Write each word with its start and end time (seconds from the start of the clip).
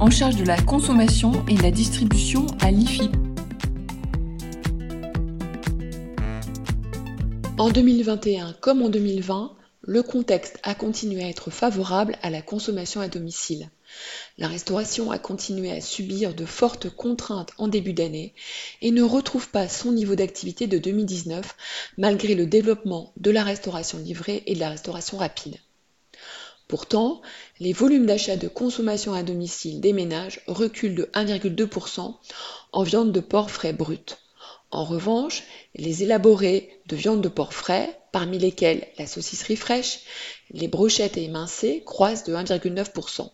En 0.00 0.08
charge 0.08 0.36
de 0.36 0.44
la 0.44 0.58
consommation 0.58 1.44
et 1.48 1.54
de 1.54 1.62
la 1.62 1.70
distribution 1.70 2.46
à 2.60 2.70
l'IFI. 2.70 3.10
En 7.58 7.68
2021 7.68 8.54
comme 8.54 8.80
en 8.80 8.88
2020, 8.88 9.52
le 9.82 10.02
contexte 10.02 10.58
a 10.62 10.74
continué 10.74 11.24
à 11.24 11.28
être 11.28 11.50
favorable 11.50 12.16
à 12.22 12.30
la 12.30 12.40
consommation 12.40 13.02
à 13.02 13.08
domicile. 13.08 13.68
La 14.38 14.48
restauration 14.48 15.10
a 15.10 15.18
continué 15.18 15.72
à 15.72 15.82
subir 15.82 16.32
de 16.32 16.46
fortes 16.46 16.88
contraintes 16.88 17.52
en 17.58 17.68
début 17.68 17.92
d'année 17.92 18.32
et 18.80 18.92
ne 18.92 19.02
retrouve 19.02 19.50
pas 19.50 19.68
son 19.68 19.92
niveau 19.92 20.14
d'activité 20.14 20.68
de 20.68 20.78
2019 20.78 21.54
malgré 21.98 22.34
le 22.34 22.46
développement 22.46 23.12
de 23.18 23.30
la 23.30 23.44
restauration 23.44 23.98
livrée 23.98 24.42
et 24.46 24.54
de 24.54 24.60
la 24.60 24.70
restauration 24.70 25.18
rapide. 25.18 25.56
Pourtant, 26.68 27.22
les 27.60 27.72
volumes 27.72 28.06
d'achat 28.06 28.36
de 28.36 28.48
consommation 28.48 29.12
à 29.14 29.22
domicile 29.22 29.80
des 29.80 29.92
ménages 29.92 30.40
reculent 30.48 30.96
de 30.96 31.08
1,2% 31.14 32.14
en 32.72 32.82
viande 32.82 33.12
de 33.12 33.20
porc 33.20 33.50
frais 33.50 33.72
brut. 33.72 34.18
En 34.72 34.84
revanche, 34.84 35.44
les 35.76 36.02
élaborés 36.02 36.80
de 36.86 36.96
viande 36.96 37.20
de 37.20 37.28
porc 37.28 37.52
frais, 37.52 38.00
parmi 38.10 38.38
lesquels 38.38 38.86
la 38.98 39.06
saucisserie 39.06 39.56
fraîche, 39.56 40.00
les 40.50 40.66
brochettes 40.66 41.16
et 41.16 41.24
émincées, 41.24 41.84
croissent 41.86 42.24
de 42.24 42.34
1,9%. 42.34 43.30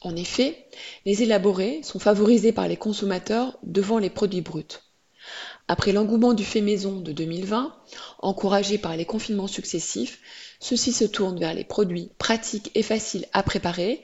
En 0.00 0.16
effet, 0.16 0.66
les 1.04 1.22
élaborés 1.22 1.82
sont 1.82 1.98
favorisés 1.98 2.52
par 2.52 2.68
les 2.68 2.76
consommateurs 2.76 3.58
devant 3.64 3.98
les 3.98 4.10
produits 4.10 4.40
bruts. 4.40 4.80
Après 5.68 5.90
l'engouement 5.90 6.32
du 6.32 6.44
fait 6.44 6.60
maison 6.60 7.00
de 7.00 7.10
2020, 7.10 7.74
encouragé 8.20 8.78
par 8.78 8.96
les 8.96 9.04
confinements 9.04 9.48
successifs, 9.48 10.20
ceux-ci 10.60 10.92
se 10.92 11.04
tournent 11.04 11.40
vers 11.40 11.54
les 11.54 11.64
produits 11.64 12.10
pratiques 12.18 12.70
et 12.76 12.84
faciles 12.84 13.26
à 13.32 13.42
préparer, 13.42 14.00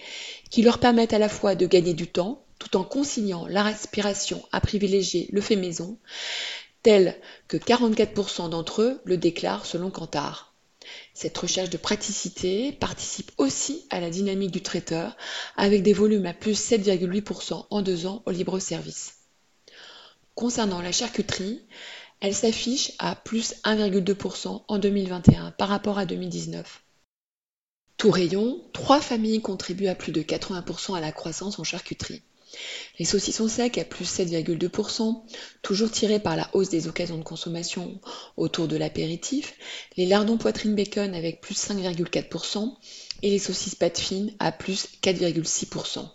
qui 0.51 0.63
leur 0.63 0.79
permettent 0.79 1.13
à 1.13 1.21
la 1.21 1.29
fois 1.29 1.55
de 1.55 1.67
gagner 1.67 1.95
du 1.95 2.09
temps, 2.09 2.45
tout 2.59 2.77
en 2.77 2.83
conciliant 2.83 3.47
la 3.47 3.63
respiration 3.63 4.43
à 4.51 4.61
privilégier 4.61 5.29
le 5.33 5.41
fait 5.41 5.57
maison, 5.57 5.99
tel 6.83 7.17
que 7.47 7.57
44% 7.57 8.51
d'entre 8.51 8.83
eux 8.83 9.01
le 9.05 9.17
déclarent 9.17 9.67
selon 9.67 9.91
Kantar. 9.91 10.55
Cette 11.15 11.39
recherche 11.39 11.71
de 11.71 11.77
praticité 11.77 12.73
participe 12.73 13.31
aussi 13.39 13.87
à 13.91 14.01
la 14.01 14.11
dynamique 14.11 14.51
du 14.51 14.63
traiteur, 14.63 15.17
avec 15.57 15.85
des 15.85 15.93
volumes 15.93 16.27
à 16.27 16.35
plus 16.35 16.59
7,8% 16.59 17.67
en 17.71 17.83
deux 17.83 18.07
ans 18.07 18.23
au 18.27 18.33
libre 18.33 18.59
service. 18.59 19.22
Concernant 20.35 20.81
la 20.81 20.93
charcuterie, 20.93 21.61
elle 22.21 22.35
s'affiche 22.35 22.93
à 22.99 23.17
plus 23.17 23.55
1,2% 23.65 24.63
en 24.67 24.79
2021 24.79 25.51
par 25.53 25.69
rapport 25.69 25.99
à 25.99 26.07
2019. 26.07 26.83
Tout 27.97 28.11
rayon, 28.11 28.61
trois 28.73 29.01
familles 29.01 29.43
contribuent 29.43 29.89
à 29.89 29.95
plus 29.95 30.13
de 30.13 30.23
80% 30.23 30.97
à 30.97 31.01
la 31.01 31.13
croissance 31.13 31.59
en 31.59 31.65
charcuterie. 31.65 32.23
Les 32.99 33.05
saucissons 33.05 33.49
secs 33.49 33.79
à 33.79 33.85
plus 33.85 34.05
7,2%, 34.05 35.23
toujours 35.63 35.91
tirés 35.91 36.19
par 36.19 36.37
la 36.37 36.49
hausse 36.53 36.69
des 36.69 36.89
occasions 36.89 37.19
de 37.19 37.23
consommation 37.23 38.01
autour 38.37 38.69
de 38.69 38.77
l'apéritif, 38.77 39.55
les 39.97 40.07
lardons 40.07 40.37
poitrine 40.37 40.75
bacon 40.75 41.15
avec 41.15 41.41
plus 41.41 41.55
5,4% 41.55 42.75
et 43.23 43.31
les 43.31 43.39
saucisses 43.39 43.75
pâte 43.75 43.99
fines 43.99 44.33
à 44.39 44.53
plus 44.53 44.89
4,6%. 45.03 46.09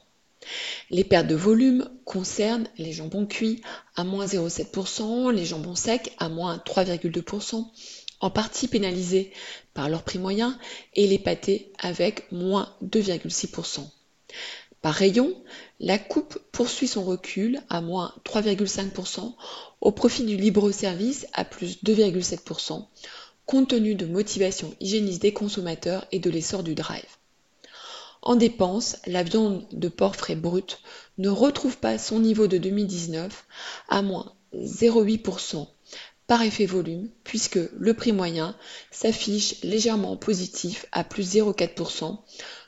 Les 0.90 1.04
pertes 1.04 1.28
de 1.28 1.36
volume 1.36 1.90
concernent 2.06 2.68
les 2.78 2.94
jambons 2.94 3.26
cuits 3.26 3.62
à 3.96 4.04
moins 4.04 4.26
0,7%, 4.26 5.32
les 5.32 5.46
jambons 5.46 5.76
secs 5.76 6.14
à 6.18 6.30
moins 6.30 6.58
3,2%, 6.58 7.66
en 8.20 8.30
partie 8.30 8.68
pénalisés 8.68 9.32
par 9.74 9.90
leur 9.90 10.04
prix 10.04 10.20
moyen, 10.20 10.58
et 10.94 11.08
les 11.08 11.20
pâtés 11.20 11.72
avec 11.80 12.32
moins 12.32 12.74
2,6%. 12.84 13.82
Par 14.82 14.94
rayon, 14.94 15.36
la 15.80 15.98
coupe 15.98 16.40
poursuit 16.52 16.88
son 16.88 17.04
recul 17.04 17.62
à 17.70 17.82
moins 17.82 18.14
3,5% 18.24 19.34
au 19.82 19.92
profit 19.92 20.24
du 20.24 20.38
libre-service 20.38 21.28
à 21.34 21.44
plus 21.46 21.84
2,7%, 21.84 22.86
compte 23.46 23.70
tenu 23.70 23.96
de 23.96 24.06
motivations 24.06 24.76
hygiénistes 24.80 25.22
des 25.22 25.34
consommateurs 25.34 26.06
et 26.12 26.20
de 26.20 26.30
l'essor 26.30 26.64
du 26.64 26.76
drive. 26.76 27.18
En 28.28 28.36
dépenses, 28.36 28.98
la 29.06 29.24
viande 29.24 29.66
de 29.72 29.88
porc 29.88 30.18
frais 30.18 30.36
brut 30.36 30.82
ne 31.18 31.30
retrouve 31.30 31.78
pas 31.78 31.98
son 31.98 32.20
niveau 32.20 32.48
de 32.48 32.58
2019 32.58 33.46
à 33.88 34.02
moins 34.02 34.34
0,8% 34.54 35.66
par 36.28 36.42
effet 36.42 36.66
volume, 36.66 37.10
puisque 37.24 37.58
le 37.80 37.94
prix 37.94 38.12
moyen 38.12 38.54
s'affiche 38.92 39.62
légèrement 39.64 40.18
positif 40.18 40.88
à 40.92 41.06
plus 41.06 41.36
0,4% 41.36 42.18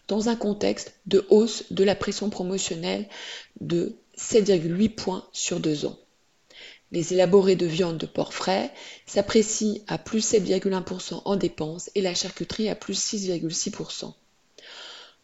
dans 0.08 0.30
un 0.30 0.38
contexte 0.38 0.94
de 1.08 1.26
hausse 1.30 1.66
de 1.72 1.84
la 1.84 1.94
pression 1.94 2.30
promotionnelle 2.30 3.10
de 3.60 3.98
7,8 4.18 4.96
points 4.96 5.28
sur 5.34 5.60
deux 5.60 5.86
ans. 5.86 6.00
Les 6.94 7.12
élaborés 7.12 7.58
de 7.58 7.66
viande 7.66 7.98
de 7.98 8.06
porc 8.06 8.34
frais 8.34 8.72
s'apprécient 9.06 9.82
à 9.90 9.98
plus 9.98 10.26
7,1% 10.26 11.22
en 11.26 11.36
dépenses 11.36 11.90
et 11.96 12.02
la 12.02 12.16
charcuterie 12.16 12.70
à 12.70 12.76
plus 12.76 12.98
6,6%. 12.98 14.14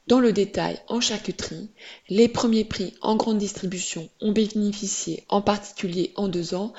Dans 0.08 0.20
le 0.20 0.34
détail, 0.34 0.80
en 0.88 1.02
charcuterie, 1.02 1.68
les 2.10 2.28
premiers 2.28 2.64
prix 2.64 2.94
en 3.02 3.16
grande 3.16 3.40
distribution 3.40 4.08
ont 4.22 4.32
bénéficié, 4.32 5.24
en 5.30 5.42
particulier 5.42 6.14
en 6.16 6.28
deux 6.28 6.54
ans, 6.54 6.74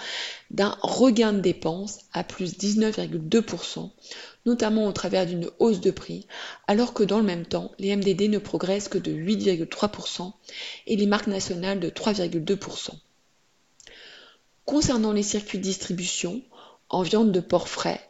d'un 0.52 0.78
regain 0.80 1.32
de 1.32 1.40
dépenses 1.40 1.98
à 2.12 2.22
plus 2.22 2.56
19,2%, 2.56 3.90
notamment 4.46 4.86
au 4.86 4.92
travers 4.92 5.26
d'une 5.26 5.50
hausse 5.58 5.80
de 5.80 5.90
prix, 5.90 6.28
alors 6.68 6.94
que 6.94 7.02
dans 7.02 7.18
le 7.18 7.24
même 7.24 7.46
temps, 7.46 7.72
les 7.80 7.96
MDD 7.96 8.30
ne 8.30 8.38
progressent 8.38 8.88
que 8.88 8.98
de 8.98 9.10
8,3% 9.10 10.32
et 10.86 10.94
les 10.94 11.06
marques 11.06 11.26
nationales 11.26 11.80
de 11.80 11.90
3,2%. 11.90 12.90
Concernant 14.64 15.12
les 15.12 15.24
circuits 15.24 15.58
de 15.58 15.64
distribution, 15.64 16.42
en 16.88 17.02
viande 17.02 17.32
de 17.32 17.40
porc 17.40 17.68
frais, 17.68 18.00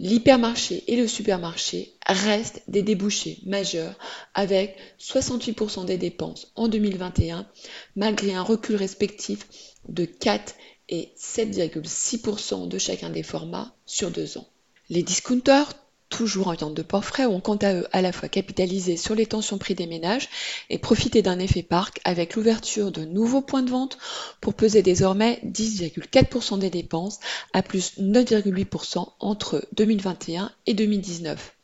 L'hypermarché 0.00 0.84
et 0.86 0.94
le 0.94 1.08
supermarché 1.08 1.92
restent 2.06 2.62
des 2.68 2.82
débouchés 2.82 3.40
majeurs 3.44 3.98
avec 4.32 4.76
68% 5.00 5.86
des 5.86 5.98
dépenses 5.98 6.52
en 6.54 6.68
2021 6.68 7.48
malgré 7.96 8.32
un 8.32 8.42
recul 8.42 8.76
respectif 8.76 9.48
de 9.88 10.04
4 10.04 10.54
et 10.88 11.12
7,6% 11.18 12.68
de 12.68 12.78
chacun 12.78 13.10
des 13.10 13.24
formats 13.24 13.74
sur 13.86 14.12
deux 14.12 14.38
ans. 14.38 14.46
Les 14.88 15.02
discounters 15.02 15.72
toujours 16.08 16.48
en 16.48 16.54
viande 16.54 16.74
de 16.74 16.82
porc 16.82 17.04
frais, 17.04 17.26
ont 17.26 17.40
quant 17.40 17.56
à 17.56 17.74
eux 17.74 17.86
à 17.92 18.02
la 18.02 18.12
fois 18.12 18.28
capitalisé 18.28 18.96
sur 18.96 19.14
les 19.14 19.26
tensions 19.26 19.58
prix 19.58 19.74
des 19.74 19.86
ménages 19.86 20.28
et 20.70 20.78
profité 20.78 21.22
d'un 21.22 21.38
effet 21.38 21.62
parc 21.62 22.00
avec 22.04 22.34
l'ouverture 22.34 22.90
de 22.90 23.04
nouveaux 23.04 23.42
points 23.42 23.62
de 23.62 23.70
vente 23.70 23.98
pour 24.40 24.54
peser 24.54 24.82
désormais 24.82 25.40
10,4% 25.44 26.58
des 26.58 26.70
dépenses 26.70 27.20
à 27.52 27.62
plus 27.62 27.98
9,8% 27.98 29.06
entre 29.20 29.66
2021 29.72 30.50
et 30.66 30.74
2019. 30.74 31.54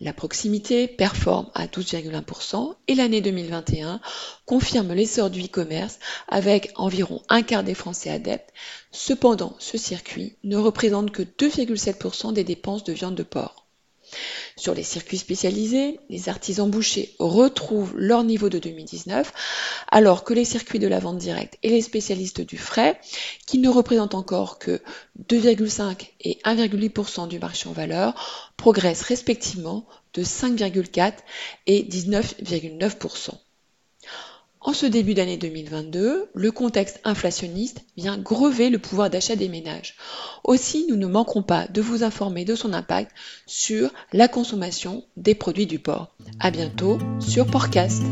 La 0.00 0.12
proximité 0.12 0.88
performe 0.88 1.50
à 1.54 1.66
12,1% 1.66 2.74
et 2.88 2.94
l'année 2.94 3.20
2021 3.20 4.00
confirme 4.46 4.92
l'essor 4.92 5.30
du 5.30 5.44
e-commerce 5.44 5.98
avec 6.28 6.70
environ 6.76 7.22
un 7.28 7.42
quart 7.42 7.64
des 7.64 7.74
Français 7.74 8.10
adeptes. 8.10 8.52
Cependant, 8.90 9.54
ce 9.58 9.78
circuit 9.78 10.36
ne 10.44 10.56
représente 10.56 11.10
que 11.10 11.22
2,7% 11.22 12.32
des 12.32 12.44
dépenses 12.44 12.84
de 12.84 12.92
viande 12.92 13.14
de 13.14 13.22
porc. 13.22 13.61
Sur 14.56 14.74
les 14.74 14.82
circuits 14.82 15.18
spécialisés, 15.18 16.00
les 16.08 16.28
artisans 16.28 16.70
bouchers 16.70 17.14
retrouvent 17.18 17.96
leur 17.96 18.24
niveau 18.24 18.48
de 18.48 18.58
2019, 18.58 19.32
alors 19.88 20.24
que 20.24 20.34
les 20.34 20.44
circuits 20.44 20.78
de 20.78 20.88
la 20.88 20.98
vente 20.98 21.18
directe 21.18 21.58
et 21.62 21.70
les 21.70 21.82
spécialistes 21.82 22.40
du 22.40 22.58
frais, 22.58 23.00
qui 23.46 23.58
ne 23.58 23.68
représentent 23.68 24.14
encore 24.14 24.58
que 24.58 24.80
2,5 25.28 26.08
et 26.20 26.38
1,8% 26.44 27.28
du 27.28 27.38
marché 27.38 27.68
en 27.68 27.72
valeur, 27.72 28.50
progressent 28.56 29.02
respectivement 29.02 29.86
de 30.14 30.22
5,4 30.22 31.14
et 31.66 31.82
19,9%. 31.82 33.30
En 34.64 34.72
ce 34.72 34.86
début 34.86 35.14
d'année 35.14 35.36
2022, 35.36 36.30
le 36.32 36.52
contexte 36.52 37.00
inflationniste 37.02 37.84
vient 37.96 38.16
grever 38.16 38.70
le 38.70 38.78
pouvoir 38.78 39.10
d'achat 39.10 39.34
des 39.34 39.48
ménages. 39.48 39.96
Aussi, 40.44 40.86
nous 40.88 40.96
ne 40.96 41.06
manquerons 41.06 41.42
pas 41.42 41.66
de 41.66 41.80
vous 41.80 42.04
informer 42.04 42.44
de 42.44 42.54
son 42.54 42.72
impact 42.72 43.10
sur 43.46 43.90
la 44.12 44.28
consommation 44.28 45.04
des 45.16 45.34
produits 45.34 45.66
du 45.66 45.80
porc. 45.80 46.14
À 46.38 46.52
bientôt 46.52 46.98
sur 47.18 47.46
Portcast. 47.46 48.02